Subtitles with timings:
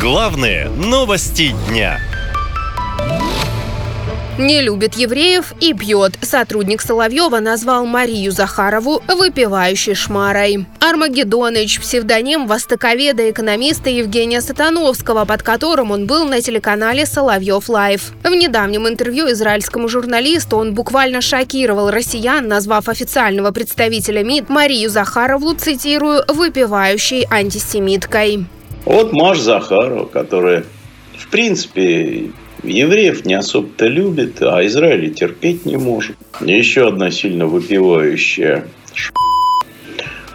[0.00, 1.98] Главные новости дня.
[4.38, 6.12] Не любит евреев и пьет.
[6.22, 10.66] Сотрудник Соловьева назвал Марию Захарову выпивающей шмарой.
[10.78, 18.12] Армагеддоныч– псевдоним востоковеда-экономиста Евгения Сатановского, под которым он был на телеканале «Соловьев Лайв».
[18.22, 25.54] В недавнем интервью израильскому журналисту он буквально шокировал россиян, назвав официального представителя МИД Марию Захарову,
[25.54, 28.46] цитирую, «выпивающей антисемиткой».
[28.88, 30.64] Вот Маш Захарова, которая,
[31.18, 32.30] в принципе,
[32.64, 36.16] евреев не особо-то любит, а Израиль терпеть не может.
[36.40, 38.64] Еще одна сильно выпивающая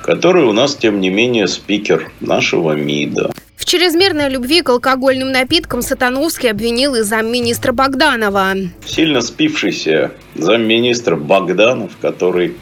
[0.03, 3.31] которая у нас, тем не менее, спикер нашего МИДа.
[3.55, 8.53] В чрезмерной любви к алкогольным напиткам Сатановский обвинил и замминистра Богданова.
[8.85, 12.53] Сильно спившийся замминистра Богданов, который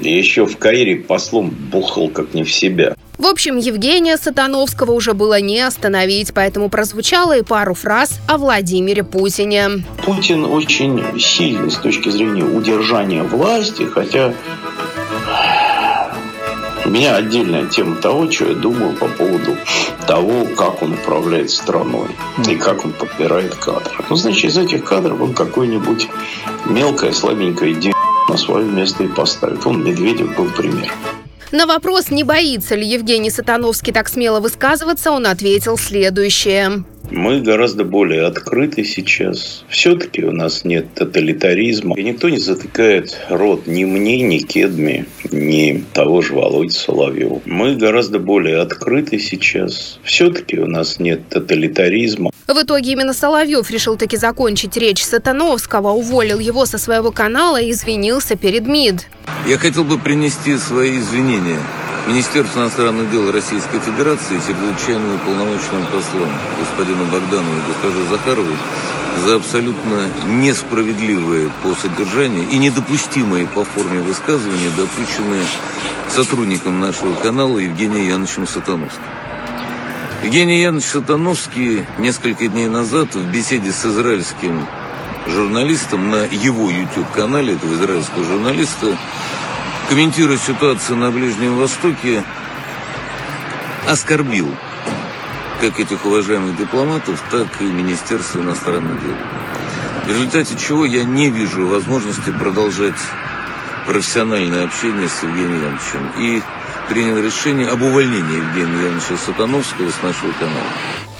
[0.00, 2.94] еще в Каире послом бухал как не в себя.
[3.20, 9.04] В общем, Евгения Сатановского уже было не остановить, поэтому прозвучало и пару фраз о Владимире
[9.04, 9.84] Путине.
[10.06, 14.32] Путин очень сильный с точки зрения удержания власти, хотя
[16.86, 19.54] у меня отдельная тема того, что я думаю по поводу
[20.06, 22.08] того, как он управляет страной
[22.48, 24.02] и как он подбирает кадры.
[24.08, 26.08] Ну, значит, из этих кадров он какой-нибудь
[26.64, 27.92] мелкое, слабенькое д...
[28.30, 29.66] на свое место и поставит.
[29.66, 30.90] Он Медведев был пример.
[31.52, 36.84] На вопрос, не боится ли Евгений Сатановский так смело высказываться, он ответил следующее.
[37.10, 39.64] Мы гораздо более открыты сейчас.
[39.68, 41.96] Все-таки у нас нет тоталитаризма.
[41.98, 47.40] И никто не затыкает рот ни мне, ни Кедми, ни того же Володи Соловьева.
[47.44, 49.98] Мы гораздо более открыты сейчас.
[50.02, 52.30] Все-таки у нас нет тоталитаризма.
[52.46, 57.70] В итоге именно Соловьев решил таки закончить речь Сатановского, уволил его со своего канала и
[57.70, 59.06] извинился перед МИД.
[59.46, 61.60] Я хотел бы принести свои извинения
[62.08, 66.26] Министерству иностранных дел Российской Федерации и чрезвычайному полномочному послу
[66.58, 68.56] господину Богданову и госпоже Захаровой
[69.18, 75.44] за абсолютно несправедливые по содержанию и недопустимые по форме высказывания, допущенные
[76.08, 79.02] сотрудником нашего канала Евгением Яновичем Сатановским.
[80.22, 84.66] Евгений Янович Сатановский несколько дней назад в беседе с израильским
[85.26, 88.98] журналистом на его YouTube-канале, этого израильского журналиста,
[89.88, 92.22] комментируя ситуацию на Ближнем Востоке,
[93.88, 94.54] оскорбил
[95.60, 99.14] как этих уважаемых дипломатов, так и Министерство иностранных дел.
[100.04, 102.96] В результате чего я не вижу возможности продолжать
[103.86, 106.42] профессиональное общение с Евгением Яновичем и
[106.88, 110.66] принял решение об увольнении Евгения Яновича Сатановского с нашего канала.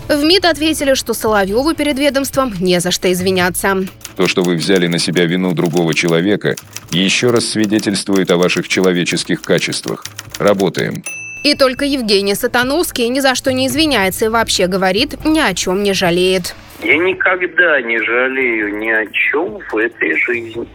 [0.08, 3.86] В МИД ответили, что Соловьеву перед ведомством не за что извиняться.
[4.16, 6.56] То, что вы взяли на себя вину другого человека,
[6.90, 10.04] еще раз свидетельствует о ваших человеческих качествах.
[10.38, 11.04] Работаем.
[11.42, 15.82] И только Евгений Сатановский ни за что не извиняется и вообще говорит, ни о чем
[15.82, 16.54] не жалеет.
[16.82, 20.66] Я никогда не жалею ни о чем в этой жизни.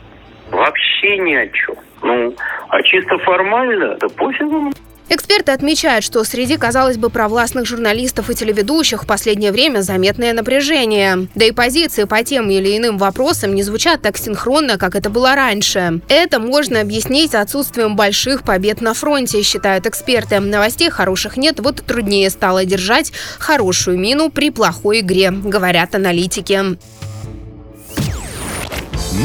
[0.49, 1.75] Вообще ни о чем.
[2.01, 2.35] Ну,
[2.69, 4.71] а чисто формально, да пофигу.
[5.07, 11.27] Эксперты отмечают, что среди, казалось бы, провластных журналистов и телеведущих в последнее время заметное напряжение.
[11.35, 15.35] Да и позиции по тем или иным вопросам не звучат так синхронно, как это было
[15.35, 16.01] раньше.
[16.09, 20.39] Это можно объяснить отсутствием больших побед на фронте, считают эксперты.
[20.39, 26.77] Новостей хороших нет, вот труднее стало держать хорошую мину при плохой игре, говорят аналитики.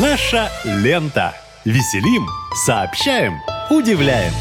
[0.01, 1.35] Наша лента.
[1.65, 2.27] Веселим,
[2.65, 3.35] сообщаем,
[3.71, 4.33] удивляем.